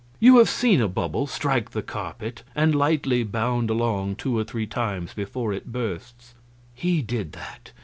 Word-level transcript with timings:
You 0.19 0.39
have 0.39 0.49
seen 0.49 0.81
a 0.81 0.87
bubble 0.87 1.27
strike 1.27 1.69
the 1.69 1.83
carpet 1.83 2.41
and 2.55 2.73
lightly 2.73 3.23
bound 3.23 3.69
along 3.69 4.15
two 4.15 4.35
or 4.35 4.43
three 4.43 4.65
times 4.65 5.13
before 5.13 5.53
it 5.53 5.71
bursts. 5.71 6.33
He 6.73 7.03
did 7.03 7.33
that. 7.33 7.71